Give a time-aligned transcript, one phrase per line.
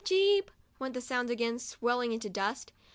[0.03, 0.49] cheep!
[0.79, 2.71] went the sounds again, swelling into a duet.